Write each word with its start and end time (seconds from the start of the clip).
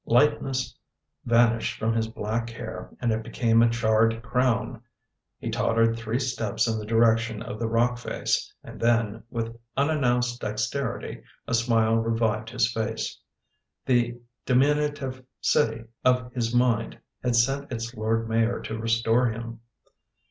Lightness 0.07 0.75
vanished 1.25 1.77
from 1.77 1.93
his 1.93 2.07
black 2.07 2.49
hair 2.49 2.89
and 2.99 3.11
it 3.11 3.21
became 3.21 3.61
a 3.61 3.69
charred 3.69 4.23
crown. 4.23 4.81
He 5.37 5.51
totte 5.51 5.77
red 5.77 5.95
three 5.95 6.17
steps 6.17 6.67
in 6.67 6.79
the 6.79 6.87
direction 6.87 7.43
of 7.43 7.59
the 7.59 7.67
rock 7.67 7.99
face 7.99 8.51
and 8.63 8.81
then, 8.81 9.21
with 9.29 9.55
unan 9.77 9.99
nounced 9.99 10.39
dexterity, 10.39 11.21
a 11.47 11.53
smile 11.53 11.97
revived 11.97 12.49
his 12.49 12.71
face. 12.73 13.19
The 13.85 14.17
diminu 14.47 14.95
tive 14.95 15.23
city 15.39 15.83
of 16.03 16.33
his 16.33 16.51
mind 16.51 16.97
had 17.21 17.35
sent 17.35 17.71
its 17.71 17.93
lord 17.93 18.27
mayor 18.27 18.59
to 18.61 18.79
restore 18.79 19.27
him. 19.29 19.59